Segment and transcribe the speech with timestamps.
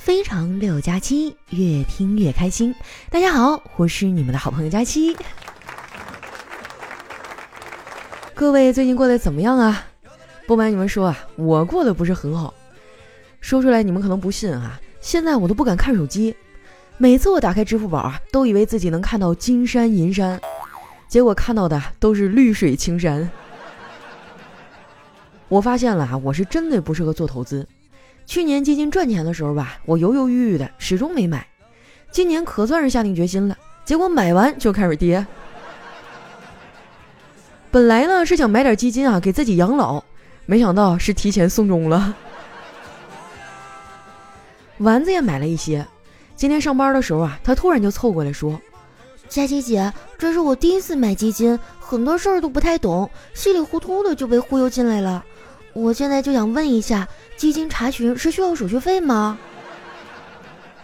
[0.00, 2.74] 非常六加七，越听越开心。
[3.10, 5.14] 大家好，我是你们的好朋友佳期。
[8.34, 9.84] 各位最近过得怎么样啊？
[10.46, 12.54] 不瞒你们说啊，我过得不是很好。
[13.42, 16.34] 说出来你们可能不信啊，现在我都不敢看手机。
[16.96, 20.40] 每次我打开支付宝啊，都以为自己能看到金山银山，
[21.08, 23.30] 结果看到的都是绿水青山。
[25.48, 27.68] 我发现了啊，我是真的不适合做投资。
[28.30, 31.44] 去年基金赚钱的时候吧，我犹犹豫豫的，始终没买。
[32.12, 35.26] 今年可算是下定决心了，结果买完就开始跌。
[37.72, 40.00] 本来呢是想买点基金啊，给自己养老，
[40.46, 42.14] 没想到是提前送终了。
[44.78, 45.84] 丸子也买了一些，
[46.36, 48.60] 今天上班的时候啊，他突然就凑过来说
[49.28, 55.24] ：“佳琪姐，这是我第一次买基金，很多事儿都不太懂，稀里糊涂的就被忽悠进来了。
[55.72, 57.06] 我现在就想问一下。”
[57.36, 59.38] 基金查询是需要手续费吗？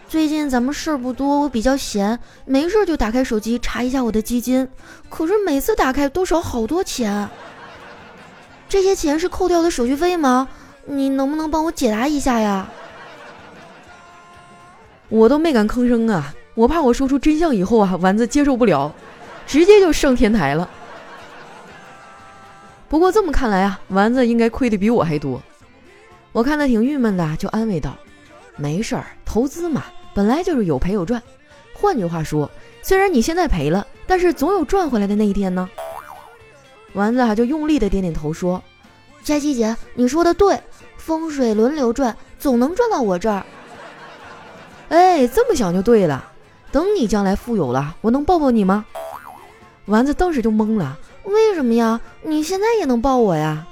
[0.09, 4.67] 最近咱们事儿不多，我比较闲，没事就打开手机查一下我的基金，
[5.11, 7.29] 可是每次打开都少好多钱。
[8.69, 10.49] 这些钱是扣掉的手续费吗？
[10.87, 12.69] 你能不能帮我解答一下呀？
[15.09, 18.95] 我都没敢吭声啊，我怕我说出真相以后啊，丸子接受不了，
[19.47, 20.71] 直接就上天台了。
[22.89, 25.43] 不过这么看来啊，丸子应该亏的比我还多。
[26.33, 27.97] 我看他挺郁闷的，就安慰道
[28.57, 29.85] ：“没事儿，投资嘛，
[30.15, 31.23] 本来就是有赔有赚。
[31.75, 32.51] 换句话说，
[32.83, 35.69] 虽然你现在赔了，但是总有赚回来的那一天呢。”
[36.95, 38.63] 丸子啊，就用力的点点头说
[39.23, 40.61] ：“佳琪姐，你说的对，
[40.97, 43.45] 风水轮流转，总能转到我这儿。”
[44.89, 46.33] 哎，这么想就对了。
[46.71, 48.85] 等你将来富有了，我能抱抱你吗？
[49.87, 52.01] 丸子当时就懵了：“为什么呀？
[52.23, 53.67] 你现在也能抱我呀？”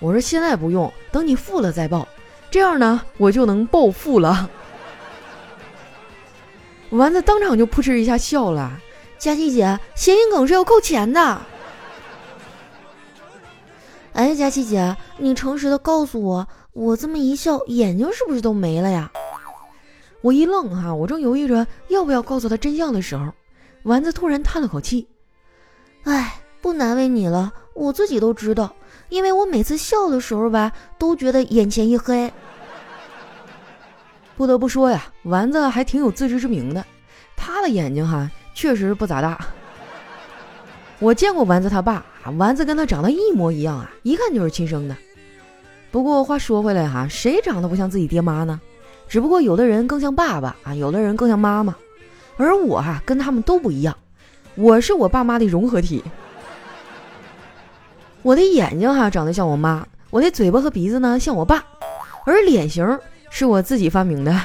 [0.00, 2.06] 我说现在不用，等你富了再抱，
[2.50, 4.50] 这样呢我就能暴富了。
[6.90, 8.78] 丸子当场就扑哧一下笑了。
[9.18, 11.40] 佳琪姐，谐音梗是要扣钱的。
[14.12, 19.10] 哎，佳琪姐，你诚实的告诉我，我这么一笑，眼睛是不是都没了呀？
[20.20, 23.32] 我一愣哈，我正犹豫着要不要告诉他真相的时候，
[23.84, 25.08] 丸子突然叹了口气
[26.04, 26.34] ：“哎，
[26.66, 28.74] 不难为你了，我自己都知道。”
[29.08, 32.28] 因为我每次笑的时候吧，都觉得眼前一黑。
[34.36, 36.84] 不得不说呀，丸子还挺有自知之明的。
[37.36, 39.38] 他的眼睛哈，确实不咋大。
[40.98, 42.04] 我见过丸子他爸，
[42.36, 44.96] 丸子跟他长得一模一样啊，一看就是亲生的。
[45.92, 48.60] 不过话说回来哈，谁长得不像自己爹妈呢？
[49.06, 51.76] 只不过有的人更像爸爸啊，有的人更像妈妈。
[52.36, 53.96] 而我哈，跟他们都不一样，
[54.56, 56.02] 我是我爸妈的融合体。
[58.26, 61.64] 我的眼睛哈长得像我妈，我的嘴巴和鼻子呢像我爸，
[62.24, 62.98] 而脸型
[63.30, 64.36] 是我自己发明的。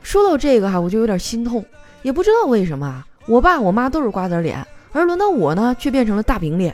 [0.00, 1.66] 说到这个哈，我就有点心痛，
[2.02, 6.72] 也不知道为什么，我爸我妈都是瓜子脸，而轮到我呢却变成了大饼脸。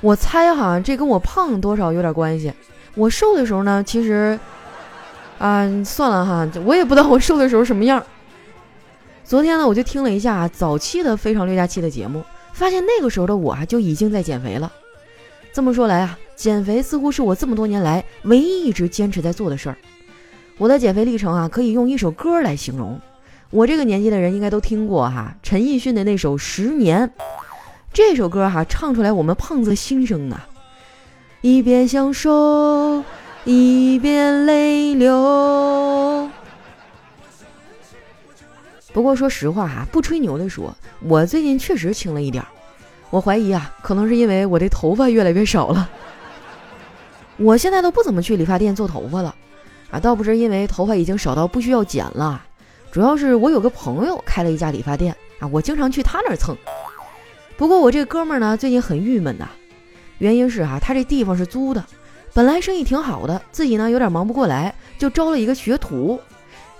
[0.00, 2.52] 我猜哈，这跟我胖多少有点关系。
[2.96, 4.36] 我瘦的时候呢，其实，
[5.38, 8.04] 啊，算了哈，我也不知道我瘦的时候什么样。
[9.22, 12.24] 昨天呢，我就听了一下早期的《非常六加七》的节目。
[12.60, 14.70] 发现那个时候的我啊，就已经在减肥了。
[15.50, 19.78] 这么说来啊，减肥似乎是我这么多年来唯一一直坚持在做的事儿。
[20.58, 23.00] 我的减肥历程啊，可以用一首歌来形容。
[23.48, 27.08] 我这个年纪的人应该都听过哈，陈奕迅的那首《十年》。
[27.94, 30.46] 这首歌哈，唱出来我们胖子的心声啊，
[31.40, 33.02] 一边享受，
[33.46, 36.30] 一边泪流。
[38.92, 42.48] 不过说实话哈，不吹牛的说，我最近确实轻了一点儿。
[43.10, 45.88] 我怀疑啊，可能是因为我的头发越来越少了。
[47.38, 49.34] 我现在都不怎么去理发店做头发了，
[49.90, 52.44] 啊，倒不是因为头发已经少到不需要剪了，
[52.90, 56.56] 主要是我有个朋友开了一家理发店啊，我经常去他那儿蹭。
[57.56, 59.48] 不过我这哥们儿呢，最近很郁闷呐，
[60.18, 61.84] 原因是哈，他这地方是租的，
[62.34, 66.20] 本来生意挺好的，自己呢有点忙不过来，就招了一个学徒，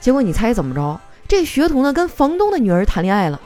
[0.00, 1.00] 结果你猜怎么着？
[1.30, 3.40] 这学徒呢，跟房东的女儿谈恋爱了。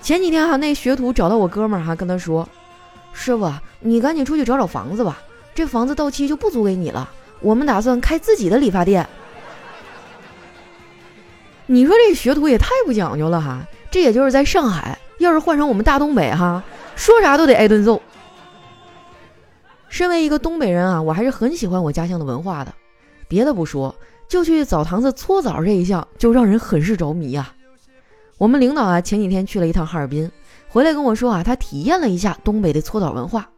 [0.00, 2.48] 前几天哈，那学徒找到我哥们儿哈，跟他说
[3.12, 5.20] ：“师傅，你赶紧出去找找房子吧，
[5.54, 7.10] 这房子到期就不租给你了。
[7.40, 9.06] 我们打算开自己的理发店。”
[11.68, 13.60] 你说这学徒也太不讲究了哈！
[13.90, 16.64] 这也就是在上海，要是换成我们大东北哈，
[16.96, 18.00] 说啥都得挨顿揍。
[19.90, 22.72] 身为一个东北人啊，我还是很喜欢我家乡的文化的。
[23.28, 23.94] 别的不说。
[24.32, 27.52] 就去澡堂子搓澡这一项就让人很是着迷呀。
[28.38, 30.30] 我们领导啊前几天去了一趟哈尔滨，
[30.70, 33.50] 回来跟我说啊，他体验了一下东北的搓澡文化。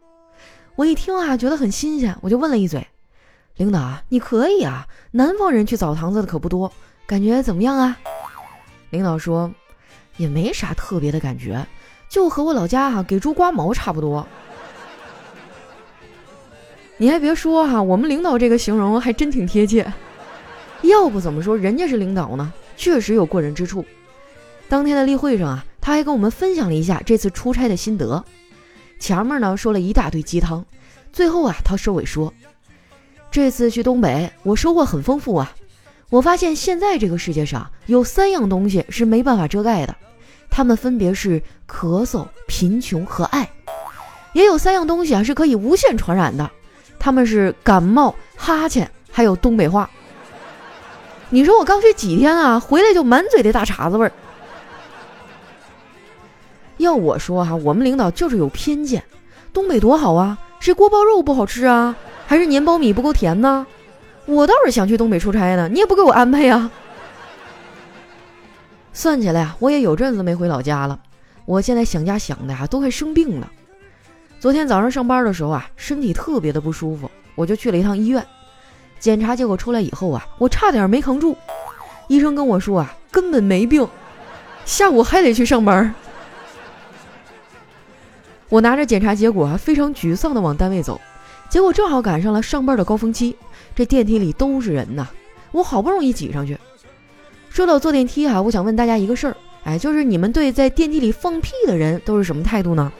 [0.75, 2.85] 我一听啊觉得很新鲜，我就问了一嘴
[3.55, 6.69] ：“领导啊，你可以啊，南方人去澡堂子的可不多，
[7.07, 7.97] 感觉怎么样啊？
[8.89, 9.49] 领导说，
[10.17, 11.65] 也没啥特别的感觉，
[12.09, 14.27] 就和我老家哈给猪刮毛差不多。
[16.99, 19.89] 你还别说哈，我们领导这个形容还真挺贴切。
[20.81, 22.53] 要不怎么说人家是领导呢？
[22.77, 23.85] 确实有过人之处。
[24.67, 28.23] 当天的例会上啊，他还跟我们分享了一下这次出差的心得。
[28.99, 30.65] 前面呢说了一大堆鸡汤，
[31.11, 32.33] 最后啊他收尾说。
[33.31, 35.53] 这次去东北，我收获很丰富啊！
[36.09, 39.95] 我发现现在这个世界上有三样东西是没办法遮盖的，
[40.49, 43.43] 它们分别是咳嗽、贫穷和爱；
[44.33, 46.49] 也有三样东西啊是可以无限传染的，
[46.97, 49.89] 它们是感冒、哈欠，还有东北话。
[51.29, 54.11] 你说我刚去几天啊，回来就满嘴的大碴子味儿。
[56.77, 59.03] 要我说哈，我们领导就是有偏见，
[59.53, 61.95] 东北多好啊，是锅包肉不好吃啊？
[62.27, 63.65] 还是粘苞米不够甜呢？
[64.25, 66.69] 我倒是想去东北出差呢，你也不给我安排呀。
[68.93, 70.99] 算起来呀，我也有阵子没回老家了。
[71.45, 73.51] 我现在想家想的呀，都快生病了。
[74.39, 78.25] 昨天早上上班的时候啊，身体特别的不舒服，我就去了一趟医院。
[78.99, 81.35] 检查结果出来以后啊，我差点没扛住。
[82.07, 83.87] 医生跟我说啊，根本没病，
[84.65, 85.93] 下午还得去上班。
[88.49, 90.99] 我拿着检查结果啊，非常沮丧的往单位走。
[91.49, 93.35] 结果正好赶上了上班的高峰期，
[93.75, 95.07] 这电梯里都是人呐，
[95.51, 96.57] 我好不容易挤上去。
[97.49, 102.91] 说到坐电梯哈，我想问大家一个事儿，哎，就是你们对在电梯里放屁的人都是什么态度呢？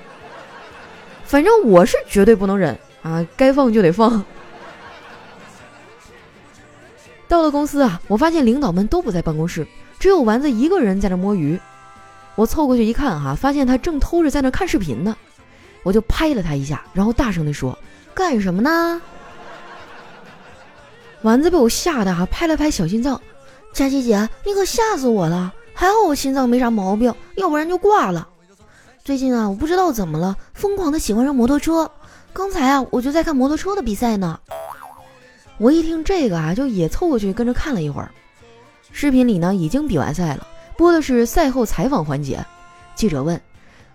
[1.26, 4.24] 反正我是绝对不能忍啊，该放就得放。
[7.28, 9.68] 到了公司啊，我发现领导们都不在办公室，
[10.00, 11.60] 只有丸子一个人在那摸鱼。
[12.36, 15.16] 我凑过去一看哈，发现他正偷着在那看视频呢，
[15.84, 17.78] 我就拍了他一下，然后大声地说。
[18.14, 19.02] 干什么呢？
[21.22, 23.20] 丸子被我吓得啊，拍了拍小心脏。
[23.74, 25.54] 佳琪姐，你可吓死我了！
[25.74, 28.28] 还好我心脏没啥毛病，要不然就挂了。
[29.04, 31.92] 最近啊，我不知道怎么了，疯狂的喜欢上摩托车。
[32.32, 34.40] 刚才啊，我就在看摩托车的比赛呢。
[35.58, 38.12] 我一听这个啊，就也凑过去跟着看了一会儿。
[38.92, 40.48] 视频里呢，已经比完赛了，
[40.78, 42.46] 播的是赛后采访环节。
[42.96, 43.40] 记者问。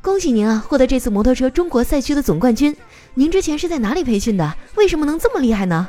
[0.03, 2.75] 恭喜您啊，获得这次摩托车中国赛区的总冠军。
[3.13, 4.55] 您之前是在哪里培训的？
[4.77, 5.87] 为什么能这么厉害呢？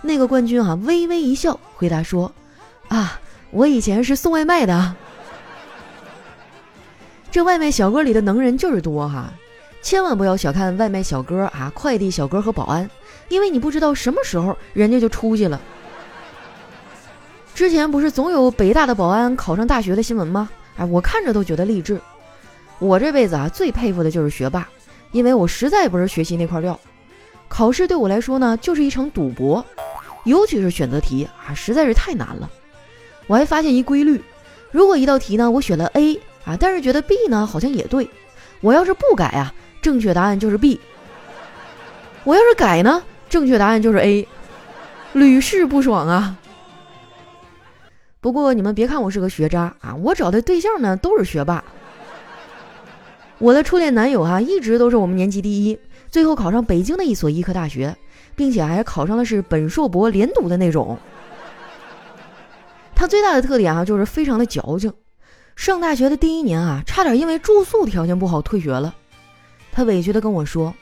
[0.00, 2.32] 那个冠军啊，微微一笑，回答说
[2.90, 3.20] ：“啊，
[3.52, 4.96] 我以前是送外卖的。
[7.30, 9.32] 这外卖小哥里的能人就是多哈，
[9.82, 12.90] 千万不要小看外卖小哥啊，快递小哥和保安，
[13.28, 15.60] 因为你不知道什么时候人家就出去了。
[17.54, 20.48] 之前不是总有北大的保安考上大学的新闻吗？
[20.76, 22.00] 哎，我看着都觉得励志。”
[22.78, 24.66] 我这辈子啊，最佩服的就是学霸，
[25.12, 26.78] 因为我实在不是学习那块料。
[27.46, 29.64] 考试对我来说呢，就是一场赌博，
[30.24, 32.50] 尤其是选择题啊，实在是太难了。
[33.28, 34.20] 我还发现一规律：
[34.72, 38.08] 如果一道题呢，我选了 A 啊，但是觉得 B 呢好像也对，
[38.62, 40.80] 我要是不改啊，正确答案就是 B；
[42.24, 43.00] 我要是改呢，
[43.32, 44.28] 正确答案就是 A，
[45.14, 46.36] 屡试不爽啊。
[48.20, 51.64] 不过你们别看我是个学渣啊，我找的对象呢都是学霸。
[53.38, 55.78] 我的初恋男友啊，一直都是我们年级第一，
[56.10, 57.96] 最后考上北京的一所医科大学，
[58.36, 60.98] 并且还考上的是本硕博连读的那种。
[62.94, 64.92] 他最大的特点啊，就是非常的矫情。
[65.56, 68.94] 上大学的第一年啊，差点因为住宿条件不好退学了。
[69.72, 70.74] 他委屈的跟我说：“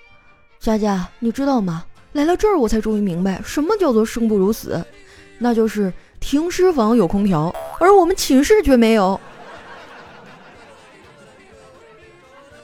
[0.59, 1.85] 佳佳，你知道吗？
[2.13, 4.85] 来了这儿，我才终于明白什么叫做生不如死，
[5.39, 9.21] 那就是停尸房有空调，而我们寝室却没有。”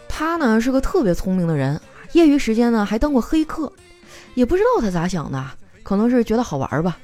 [0.08, 1.80] 他呢是个特别聪明的人，
[2.12, 3.70] 业余时间呢还当过黑客，
[4.34, 5.44] 也不知道他咋想的，
[5.82, 6.98] 可能是觉得好玩吧。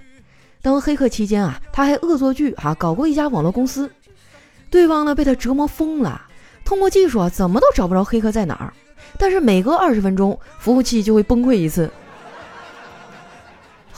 [0.62, 3.90] 当黑客期间啊，他还恶作剧啊搞过一家网络公司，
[4.70, 6.22] 对方呢被他折磨疯了，
[6.64, 8.72] 通过技术啊怎么都找不着黑客在哪儿，
[9.18, 11.90] 但是每隔二十分钟服务器就会崩溃一次。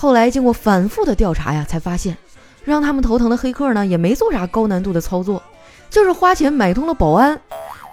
[0.05, 2.15] 后来经过反复的调查呀，才发现
[2.63, 5.43] 让他们头疼的黑客呢也没做啥高难度的操作，
[5.89, 7.41] 就是花钱买通了保安。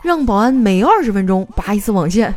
[0.04, 2.36] 让保安每二十分钟拔一次网线。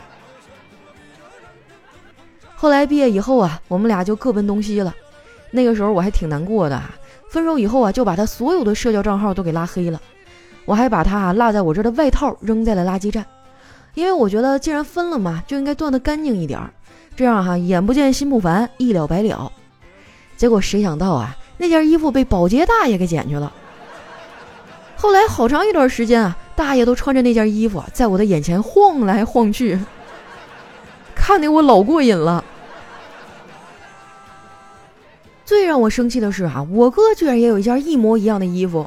[2.54, 4.94] 后来毕业以后啊，我们俩就各奔东西了。
[5.50, 6.94] 那个时候我还挺难过的啊。
[7.30, 9.98] 分手以后啊，就把他所有的社交账号都给拉黑了。
[10.66, 13.24] 我还把他啊落在我这的外套扔在了垃圾站，
[13.94, 16.70] 因为我觉得既然分了嘛，就应该断得干净一点儿，
[17.16, 19.50] 这样哈眼不见心不烦，一了百了。
[20.36, 23.50] 结果谁想到啊，那件衣服被保洁大爷给捡去了。
[24.96, 29.78] 后来好长一段时间啊，大爷都穿着那件衣服在我的眼前晃来晃去，
[31.14, 32.44] 看得我老过瘾了。
[35.46, 38.86] 最让我生气的是啊，我哥居然也有一件一模一样的衣服，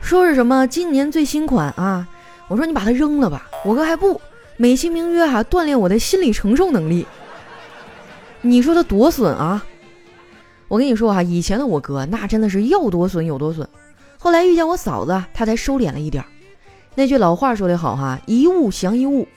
[0.00, 2.06] 说是什么今年最新款啊？
[2.48, 4.20] 我说你把它扔了吧，我哥还不，
[4.56, 7.06] 美其名曰哈锻炼我的心理承受能力。
[8.40, 9.64] 你说他多损啊！
[10.68, 13.68] 我跟你说哈，以前的我哥那真的是要多损有多损，
[14.18, 16.24] 后来遇见我嫂子，他才收敛了一点。
[16.94, 19.28] 那句老话说得好哈，一物降一物。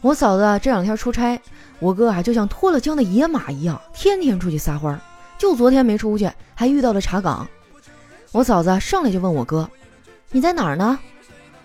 [0.00, 1.40] 我嫂子这两天出差，
[1.78, 5.00] 我哥啊就像脱了缰的野马一样，天天出去撒欢儿。
[5.38, 7.46] 就昨天没出去，还遇到了查岗。
[8.32, 9.68] 我嫂子上来就问我哥
[10.30, 10.98] ：“你在哪儿呢？”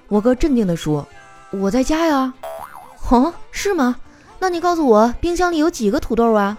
[0.07, 1.05] 我哥镇定地说
[1.51, 2.33] ：“我在家呀。
[3.09, 3.95] ”“哦，是吗？
[4.39, 6.57] 那你告诉我，冰箱里有几个土豆啊？”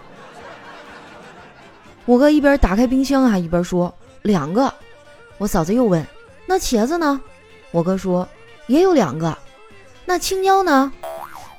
[2.07, 4.73] 我哥一边打开冰箱啊，一边说：“两个。”
[5.39, 6.07] 我嫂子又问
[6.47, 7.21] ：“那茄子呢？”
[7.73, 8.27] 我哥说
[8.69, 9.37] ：“也有两个。”
[10.07, 10.93] 那青椒呢？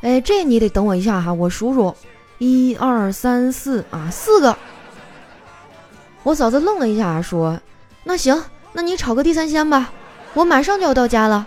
[0.02, 1.94] 哎，这你得等我一下哈，我数数，
[2.38, 4.58] 一二三四啊，四个。
[6.24, 7.60] 我嫂子愣了一下，说
[8.06, 8.42] ：“那行，
[8.72, 9.92] 那你炒个地三鲜吧，
[10.34, 11.46] 我马上就要到家了。”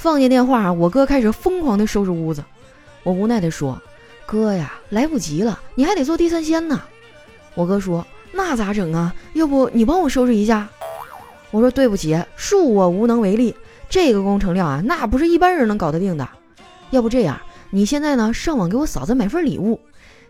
[0.00, 2.42] 放下电话，我哥开始疯狂的收拾屋子。
[3.02, 3.78] 我无奈的说
[4.24, 6.80] ：“哥呀，来不及了，你还得做地三鲜呢。”
[7.54, 9.14] 我哥说：“那咋整啊？
[9.34, 10.66] 要不你帮我收拾一下？”
[11.52, 13.54] 我说：“对不起，恕我无能为力。
[13.90, 16.26] 这个工程量啊，那不是一般人能搞得定的。
[16.88, 17.38] 要不这样，
[17.68, 19.78] 你现在呢，上网给我嫂子买份礼物，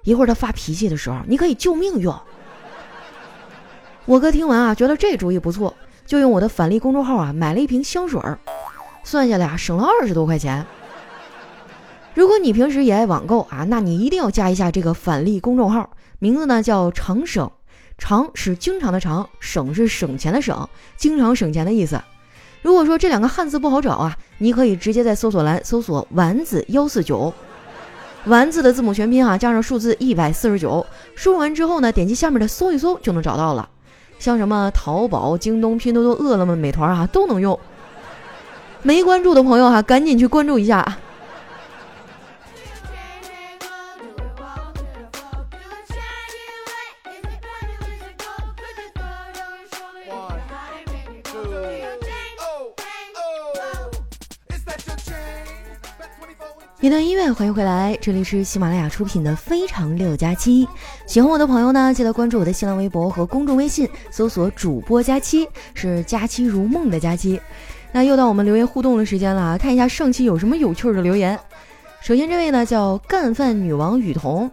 [0.02, 2.12] 一会儿她发脾气的时候，你可以救命用。”
[4.04, 5.72] 我哥听完啊，觉得这主意不错，
[6.04, 8.36] 就用我的返利公众号啊买了一瓶香水儿，
[9.11, 10.64] 算下来啊省了二十多块钱。
[12.14, 15.90] 如果你平时也爱网购啊，那你一定要加一下这个返利公众号。
[16.21, 17.50] 名字呢叫常省，
[17.99, 22.00] 常是经常的常，省是省钱的省，经常省钱的意思。
[22.62, 27.35] 如果说这两个汉字不好找啊，你可以直接在搜索栏搜索丸子幺四九，
[28.26, 30.87] 丸子的字母全拼啊，加上数字一百四十九，
[31.17, 33.69] 输入完之后呢，点击下面的搜一搜就能找到了。
[34.21, 37.59] 像什么淘宝、京东、拼多多、饿了么、美团啊都能用。
[38.82, 40.96] 没关注的朋友哈，赶紧去关注一下。
[56.82, 60.64] 一段音乐，欢迎回来，这里是喜马拉雅出品的《非常六加七》。
[61.06, 67.38] 喜欢我的朋友呢，记得关注我的新浪微博和公众微信，搜索“主播佳期”，是“佳期如梦”的佳期。
[67.92, 71.38] 那又到我们留言互动的时间了，看一下上期有什么有趣的留言。
[72.00, 74.50] 首先这位呢叫干饭女王雨桐，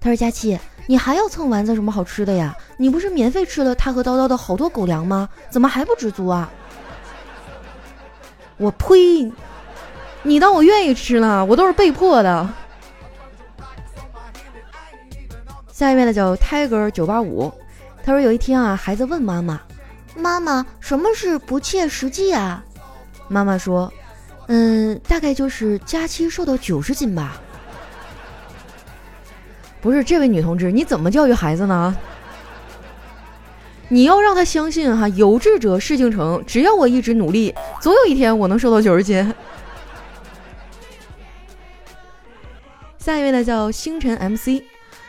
[0.00, 2.56] 她说：“佳期，你还要蹭丸子什么好吃的呀？
[2.76, 5.28] 你不是免费吃了他和叨叨的好多狗粮吗？
[5.50, 6.50] 怎么还不知足啊？”
[8.56, 9.30] 我呸！
[10.22, 11.44] 你当我愿意吃呢？
[11.44, 12.48] 我都是被迫的。
[15.72, 17.52] 下一位呢叫 Tiger 九八五，
[18.04, 19.60] 他说有一天啊，孩子问妈妈
[20.16, 22.64] ：“妈妈，什么是不切实际啊？”
[23.28, 23.92] 妈妈说
[24.48, 27.40] ：“嗯，大概就是佳期瘦到九十斤吧。
[29.80, 31.96] ”不是这位女同志，你怎么教育孩子呢？
[33.90, 39.34] 你要让他相信哈，有志者事竟成，只要我一直努力，总有一天我能瘦到九十斤。
[42.98, 44.62] 下一位呢叫星辰 MC，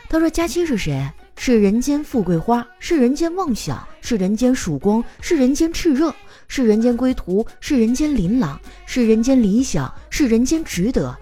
[0.08, 1.10] 他说：“佳期是谁？
[1.36, 6.14] 是人间富贵花，是人间妄想，是人间曙光，是人间炽热，
[6.50, 11.16] 是人间归途，是人间琳琅，是人间理想，是人间值得，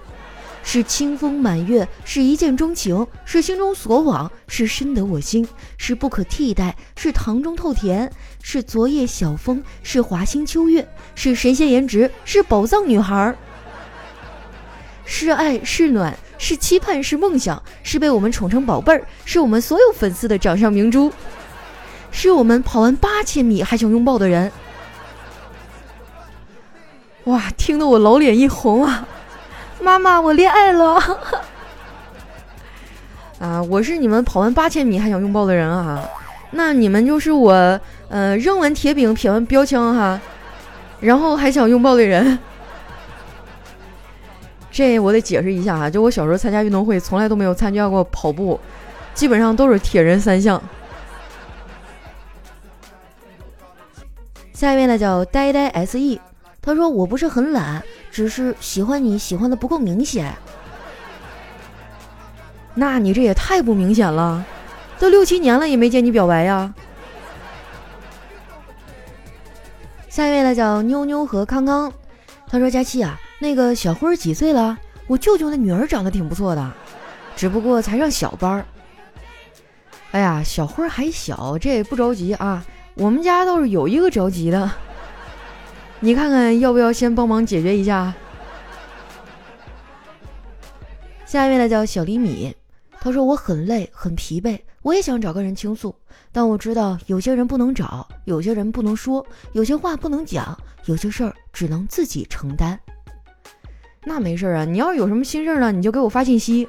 [0.62, 8.10] 是清风满月，是一见钟情，是心中所往，是深得我心，是不可替代，是糖中透甜，
[8.42, 13.36] 是昨夜小风，是华星秋月，是神仙颜值，是宝藏女孩，
[15.04, 21.12] 是爱是暖。”是期盼，是梦想，是被我们宠成宝贝儿，是我们所有粉丝的掌上明珠，
[22.12, 24.50] 是我们跑完八千米还想拥抱的人。
[27.28, 29.06] 哇，听得我老脸一红啊！
[29.80, 30.98] 妈妈，我恋爱了！
[33.38, 36.02] 啊，我是你们跑完八千米还想拥抱的人啊！
[36.52, 37.52] 那你们就是我，
[38.08, 40.18] 呃，扔完铁饼撇完标枪哈，
[41.00, 42.38] 然后还想拥抱的人。
[44.72, 48.58] 这我得解释一下啊，就我小时候参加运动会，从来都没有参加过跑步，
[49.12, 50.62] 基本上都是铁人三项。
[54.54, 56.18] 下一位呢叫呆呆 se，
[56.68, 60.34] 他说我不是很懒，只是喜欢你喜欢的不够明显。
[62.74, 64.44] 那你这也太不明显了，
[64.98, 66.74] 都六七年了也没见你表白呀。
[70.10, 71.90] 下一位呢叫妞妞和康康，
[72.46, 73.18] 他说佳期啊。
[73.38, 74.76] 那个小辉几岁了？
[75.06, 76.70] 我舅舅的女儿长得挺不错的，
[77.34, 78.66] 只不过才上小班儿。
[80.10, 82.62] 哎呀，小辉还小，这也不着急啊。
[82.92, 84.70] 我们家倒是有一个着急的，
[86.00, 88.14] 你看看要不要先帮忙解决一下？
[91.26, 92.54] 下一位呢叫小李米，
[93.00, 95.94] 他说我很累很疲惫，我也想找个人倾诉，
[96.30, 102.78] 但我知道有些人不能找，有些人不能说，有些话不能讲，有些事儿只能自己承担。
[104.04, 106.66] 那没事啊，你要是有什么心事儿呢，你就给我发信息。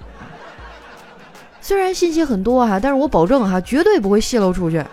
[1.62, 4.84] 虽然信息很多哈，但是我保证哈，绝对不会泄露出去。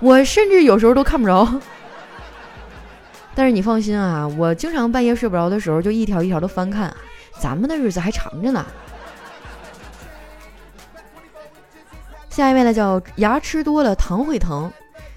[0.00, 1.60] 我甚至有时候都看不着。
[3.34, 6.94] 但是你放心啊，我经常半夜睡不着的时候，就一条一条的翻看。
[7.40, 8.64] 咱们的日子还长着呢。
[12.30, 14.70] 下一位呢，叫牙吃多了糖会疼。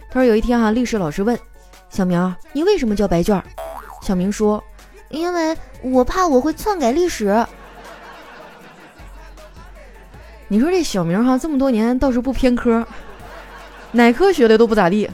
[0.10, 1.38] 他说有一天哈，历史老师问
[1.90, 3.42] 小明：“你为什么交白卷？”
[4.02, 4.64] 小明说
[5.10, 7.46] ：“因为我怕我会篡改历史。”
[10.48, 12.86] 你说这小明哈这么多年倒是不偏科，
[13.92, 15.10] 哪科学的都不咋地。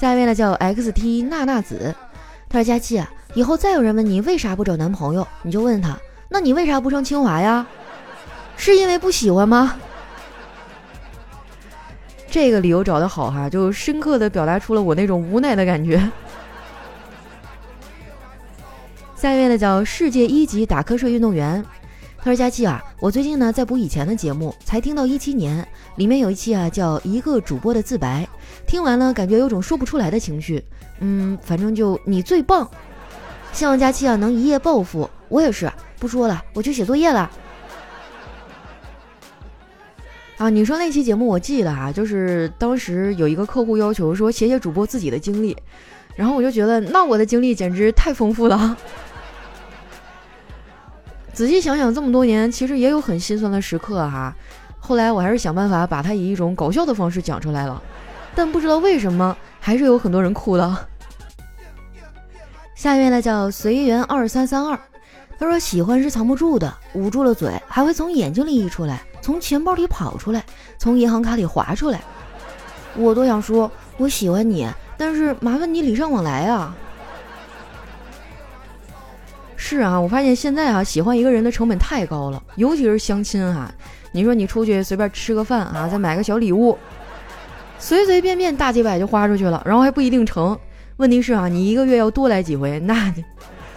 [0.00, 1.94] 下一位呢叫 XT 娜娜子，
[2.48, 5.94] 他说佳琪啊，以后再有人问你为啥不找男朋友，你就问他，
[6.30, 7.66] 那你为啥不上清华呀？
[8.56, 9.76] 是因为不喜欢吗？
[12.30, 16.10] 这个理由找的好哈，就深刻的表达出了我那种无奈的感觉。
[19.14, 21.62] 下一位呢叫世界一级打瞌睡运动员，
[22.22, 28.28] 他说：“佳期啊，我最近呢在补以前的节目，才听到一七年里面有一期啊叫一个主播的自白，
[28.66, 30.62] 听完了感觉有种说不出来的情绪。
[30.98, 32.68] 嗯，反正就你最棒，
[33.54, 35.08] 希望佳期啊能一夜暴富。
[35.30, 37.30] 我也是，不说了，我去写作业了。
[40.36, 45.56] 啊，你说那期节目我记得啊，就是当时有一个客户要求说写写主播自己的经历，
[46.16, 48.76] 然后我就觉得那我的经历简直太丰富了。”
[51.40, 54.36] 仔细想想，这么多年其实也有很心酸的时刻哈。
[54.78, 57.82] 后来我还是想办法把它以一种搞笑的方式讲出来了，
[58.34, 60.86] 但不知道为什么还是有很多人哭了。
[62.74, 64.78] 下一位呢叫随缘二三三二，
[65.38, 70.44] 他说喜欢是藏不住的，捂住了嘴还会从眼睛里溢出来，从钱包里跑出来，
[70.76, 72.02] 从银行卡里划出来。
[72.96, 76.76] 我多想说我喜欢你，但是麻烦你礼尚往来啊。
[79.62, 83.70] 是啊，我发现现在啊，喜欢一个人的成本太高了，尤其是相亲哈。
[84.10, 86.76] 你说你出去随便吃个饭啊，再买个小礼物，
[87.78, 90.58] 随随便便大几百就花出去了，然后还不一定成。
[90.96, 93.14] 问题是啊，你一个月要多来几回，那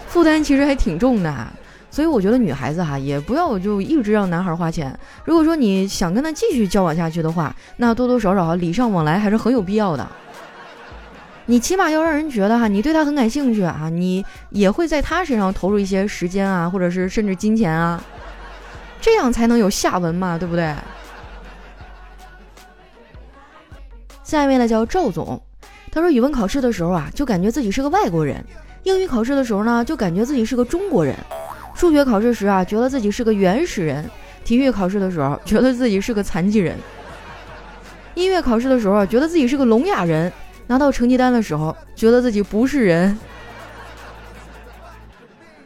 [0.08, 1.48] 负担其实还挺重的。
[1.92, 4.98] 所以我觉得女孩子哈，也不要就一直让男孩花钱。
[5.26, 10.10] 如果说你想跟他继续交往下去的话，那多多少少啊礼尚往来还是很有必要的。
[11.46, 18.02] 你起码要让人觉得哈，你对他很感兴趣啊，你也会在他身上投入一些时间啊，或者是甚至金钱啊，
[19.02, 20.74] 这样才能有下文嘛，对不对？
[24.24, 25.40] 下一位呢叫赵总，
[25.92, 28.38] 他说语文考试的时候啊，就感觉自己是个外国人；
[28.84, 31.14] 英语考试的时候呢，就感觉自己是个中国人；
[31.76, 34.02] 数学考试时啊，觉得自己是个原始人；
[34.46, 36.74] 体育考试的时候，觉得自己是个残疾人；
[38.16, 40.32] 音乐考试的时候，觉得自己是个聋哑人。
[40.68, 43.18] 拿到成绩单的时候，觉得自己不是人，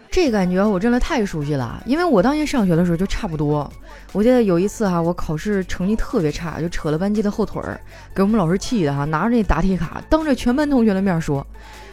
[0.10, 1.82] 这感觉我真的太熟悉了。
[1.86, 3.72] 因为我当年上学的时候就差不多。
[4.14, 7.80] 我记得有一次哈，我考试成绩特别差，就扯了班级的后腿儿，
[8.16, 11.46] 给我们老师气的哈，拿着那答题卡，当着全班同学的面说：“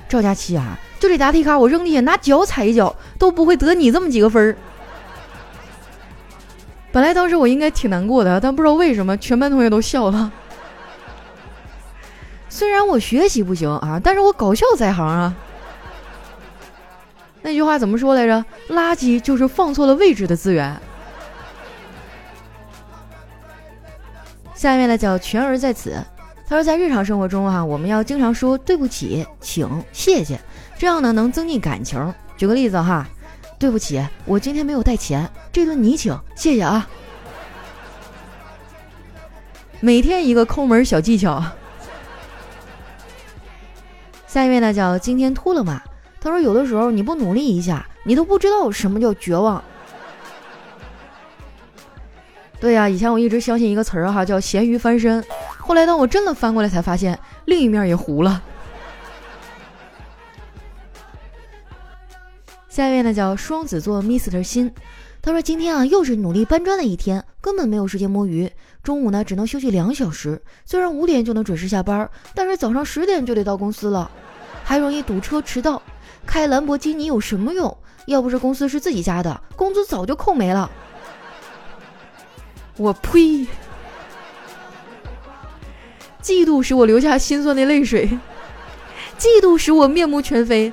[0.09, 4.57] 赵佳琪啊，就这答题卡我扔地下拿脚踩一脚都不会得你这么几个分儿。”
[6.93, 10.33] 本来当时我应该挺难过的，但不知道为什么全班同学都笑了。
[12.55, 15.35] 虽然我学习不行啊，但是我搞笑在行啊。
[17.43, 18.45] 那句话怎么说来着？
[18.69, 20.81] 垃圾就是放错了位置的资源。
[24.55, 26.01] 下面呢叫全儿在此，
[26.47, 30.39] 他说在日常生活中啊，我们要经常说对不起、请、谢谢，
[30.79, 32.15] 这样呢能增进感情。
[32.37, 33.05] 举个例子哈，
[33.59, 36.89] 对不起，我今天没有带钱，这顿你请，谢谢啊。
[39.81, 41.43] 每天一个抠门小技巧。
[44.35, 45.81] 下一位呢叫今天秃了吗？
[46.21, 49.63] 他说有的时候你不努力一下，你都不知道什么叫绝望。
[52.59, 55.25] 对呀，以前我一直相信一个词儿哈，叫咸鱼翻身。
[55.61, 58.43] 后来当我真的翻过来，才发现另一面也糊了。
[62.69, 64.75] 下一位呢叫双子座 Mr 心，
[65.23, 68.51] 他说今天啊又是努力搬砖的一天，根本没有时间摸鱼。
[68.83, 74.11] 中午呢只能休息两小时，虽然五点就能准时下班，但是早上十点就得到公司了。
[74.65, 75.83] 还容易堵车迟到，
[76.25, 77.77] 开兰博基尼有什么用？
[78.07, 80.71] 要不是公司是自己家的，工资早就扣没了。
[82.79, 83.47] 我呸！
[86.23, 88.09] 嫉妒使我流下心酸的泪水，
[89.19, 90.73] 嫉妒使我面目全非。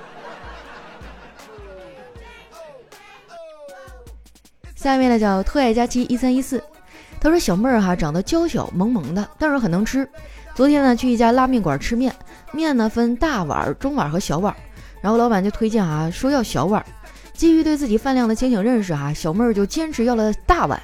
[4.81, 6.59] 下面呢叫特爱佳期一三一四，
[7.19, 10.09] 他说小妹儿哈长得娇小萌萌的，但是很能吃。
[10.55, 12.11] 昨天呢去一家拉面馆吃面，
[12.51, 14.51] 面呢分大碗、中碗和小碗，
[14.99, 16.83] 然后老板就推荐啊说要小碗。
[17.33, 20.81] 基于对自己饭量的清醒认识哈，小妹儿就坚持要了大碗。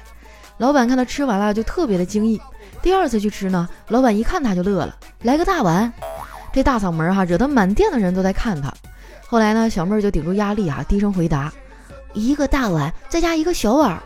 [0.58, 2.40] 老板看他吃完了就特别的惊异。
[2.80, 5.92] 第二次去吃呢，老板一看他就乐了，来个大碗。
[6.52, 8.72] 这大嗓门哈惹得满店的人都在看他。
[9.26, 11.52] 后来呢，小妹儿就顶住压力啊，低声回答。
[12.12, 13.98] 一个大碗，再加一个小碗。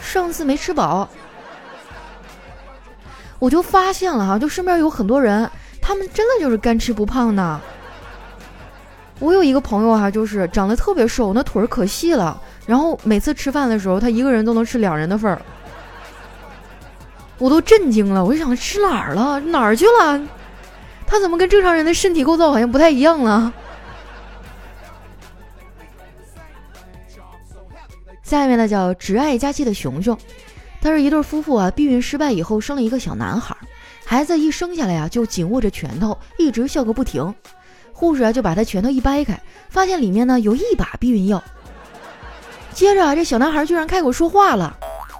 [0.00, 1.08] 上次没吃饱，
[3.38, 5.48] 我就发现了哈，就身边有很多人，
[5.80, 7.60] 他们真的就是干吃不胖的。
[9.20, 15.40] 我有一个朋友哈，就是长得特别瘦，那腿儿可细了，然后每次吃饭的时候，他一个人都能吃两人的份儿，
[17.38, 18.24] 我都震惊了。
[18.24, 19.38] 我就想吃哪儿了？
[19.38, 20.20] 哪儿去了？
[21.06, 23.52] 他怎么跟正常人的身体构造好像不太一样了？
[28.32, 30.16] 下面呢叫只爱佳期的熊熊，
[30.80, 33.54] 他是一对夫妇啊，避孕失败以后生了一个小男孩，
[34.06, 37.34] 孩子一生下来呀就紧握着拳头，一直笑个不停。
[37.92, 41.44] 护士啊就把他拳头一掰开，发现里面呢有一把避孕药。
[42.72, 44.78] 接着啊这小男孩居然开口说话了：“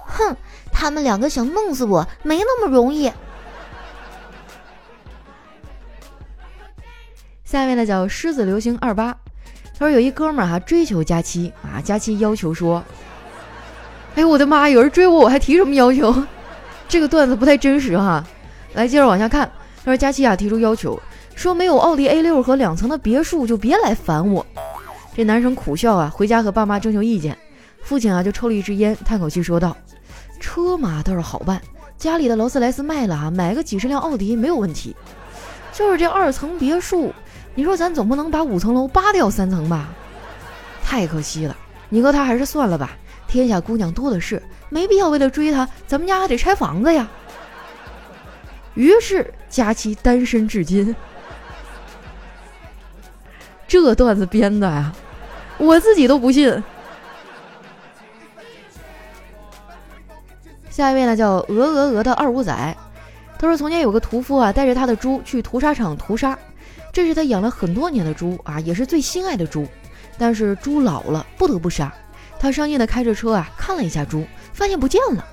[0.09, 0.35] 哼，
[0.71, 3.11] 他们两个想弄死我没那么容易。”
[7.45, 9.15] 下面呢叫狮子流星二八。
[9.77, 12.83] 他说有一哥们儿哈追求佳期啊，佳期要求说
[14.15, 16.13] ：“哎呦我的妈，有人追我，我还提什么要求？
[16.87, 18.23] 这个段子不太真实哈。”
[18.73, 19.51] 来接着往下看，
[19.83, 20.99] 他说佳期啊提出要求，
[21.35, 24.45] 说没有奥迪 A 六和两层的别墅就别来烦我。
[25.15, 27.37] 这男生苦笑啊，回家和爸妈征求意见。
[27.81, 29.75] 父亲啊就抽了一支烟，叹口气说道
[30.39, 31.61] ：“车嘛倒是好办，
[31.97, 34.95] 家里的劳斯莱斯卖了啊，买个几十辆奥迪没有问题。
[35.71, 37.11] 就是这二层别墅。”
[37.55, 39.89] 你说咱总不能把五层楼扒掉三层吧？
[40.83, 41.55] 太可惜了，
[41.89, 42.97] 你和他还是算了吧。
[43.27, 47.07] 天下姑娘多的是，没必要为了追他，咱们家还得拆房子呀。
[48.73, 50.95] 于是佳期单身至今。
[53.67, 54.93] 这段子编的呀，
[55.57, 56.63] 我自己都不信。
[60.69, 62.77] 下一位呢，叫鹅鹅鹅的二五仔，
[63.37, 66.37] 他说从前有个屠夫啊，带着他的猪去屠杀场屠杀。
[66.93, 69.67] 这是他养了很多年的猪啊，也是最心爱的猪，
[70.17, 71.91] 但是猪老了，不得不杀。
[72.39, 75.25] 他伤心的开着车啊，看了一下猪，发现不见了。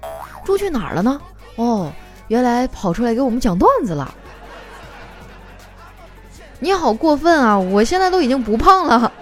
[0.42, 1.20] 猪去哪儿了呢？
[1.56, 1.92] 哦，
[2.28, 4.14] 原来跑出来给我们讲段子了。
[6.60, 7.58] 你好过分啊！
[7.58, 9.12] 我现在都已经不胖了。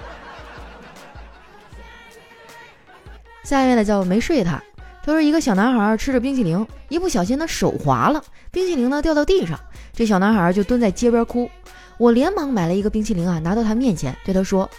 [3.43, 4.63] 下面的叫没睡他，
[5.05, 8.23] 他说一个小男孩吃着冰淇淋，一不小心呢手滑了，
[8.53, 9.59] 冰淇淋呢掉到地上，
[9.93, 11.51] 这小男孩就蹲在街边哭。
[11.99, 14.71] 我连忙买了一个冰淇淋啊，拿到他面前，对他说：“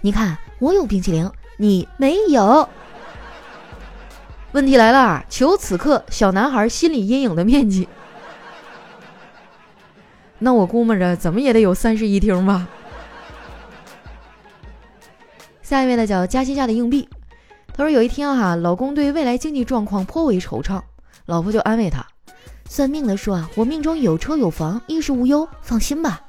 [0.00, 2.68] 你看，我有冰淇淋，你没有。”
[4.52, 7.88] 问题来了，求此刻小男孩心理阴影的面积。
[10.38, 12.68] 那我估摸着怎么也得有三室一厅吧。
[15.62, 17.08] 下一位呢叫佳期家的硬币，
[17.74, 20.80] 他说有一天哈，老公对未来经济状况颇为惆怅，
[21.26, 22.06] 老婆就安慰他
[22.70, 26.22] ：“算命的说啊，我命中有车有房，衣食无忧，放心吧。”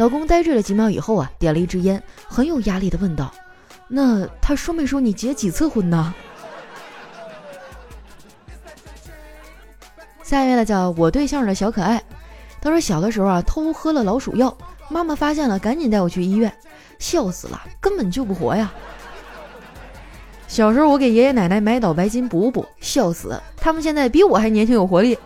[0.00, 3.30] 老公呆滞了几秒以后啊，点了一支烟，很有压力的问道
[3.86, 6.14] ：“那他说没说你结几次婚呢？”
[10.24, 12.02] 下一位呢，叫我对象的小可爱。
[12.62, 14.56] 他说小的时候啊，偷喝了老鼠药，
[14.88, 16.50] 妈妈发现了，赶紧带我去医院，
[16.98, 18.72] 笑死了，根本救不活呀。
[20.48, 25.18] 小时候我给爷爷奶奶买脑白金补补，笑死，他们现在比我还年轻有活力。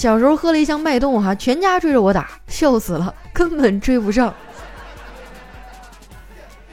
[0.00, 4.32] 小时候喝了一箱脉动，哈，全家追着我打，笑死了，根本追不上。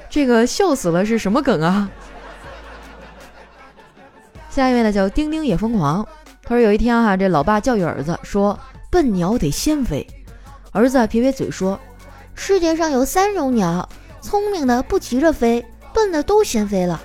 [0.10, 1.90] 这个笑死了是什么梗啊？
[4.50, 6.08] 下一位呢叫丁丁也疯狂，
[6.42, 8.58] 他说有一天哈，这老爸教育儿子说
[8.90, 10.08] ：“笨鸟得先飞。”
[10.72, 11.78] 儿子撇撇嘴说
[12.34, 13.90] ：“世界上有三种鸟，
[14.22, 17.02] 聪明的不急着飞，笨的都先飞了。”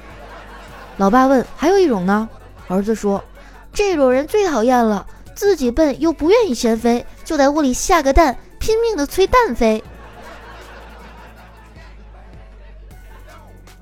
[0.98, 2.28] 老爸问：“还有一种呢？”
[2.68, 3.24] 儿子说
[3.74, 9.82] ：“这种人最讨厌了。”自己笨又不愿意先飞，就在屋里下个蛋，拼命的催蛋飞。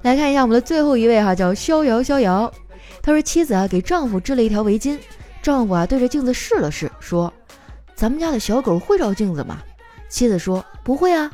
[0.03, 2.51] 来看一下我们的最后一位哈，叫逍遥逍遥。
[3.03, 4.99] 他说妻子啊给丈夫织了一条围巾，
[5.43, 7.33] 丈夫啊对着镜子试了试，说
[7.95, 9.59] ：“咱们家的小狗会照镜子吗？”
[10.09, 11.31] 妻子说：“不会啊。”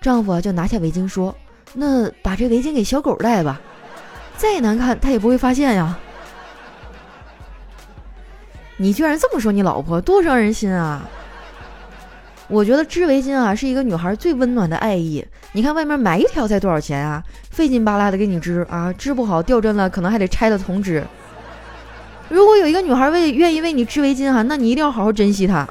[0.00, 1.34] 丈夫啊就拿下围巾说
[1.74, 3.60] ：“那把这围巾给小狗戴吧，
[4.36, 5.98] 再难看它也不会发现呀。”
[8.78, 11.08] 你居然这么说你老婆，多伤人心啊！
[12.48, 15.24] 我觉得织围巾啊是一个女孩最温暖的爱意。
[15.52, 17.22] 你看外面买一条才多少钱啊？
[17.50, 21.02] 费劲巴拉的给你织啊，织不好掉针了，可能还得拆了重织。
[22.28, 25.66] 如果有一个女孩为愿意为你织围巾哈，那你一定要好好珍惜她。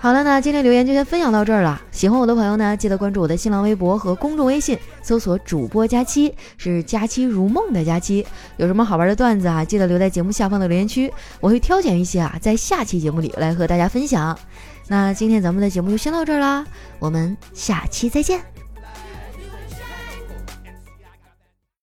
[0.00, 1.82] 好了，那今天留言就先分享到这儿了。
[1.90, 8.24] 喜欢我的朋友呢，记得关注我的新浪微博和公众微信，搜索“主播佳期”，是“佳期如梦”的佳期。
[8.58, 14.38] 有什么好玩的段子啊，记得留在节目下方的留言区，我会挑选一些啊，在下期节目里来和大家分享。
[14.86, 16.64] 那今天咱们的节目就先到这儿啦，
[17.00, 18.57] 我们下期再见。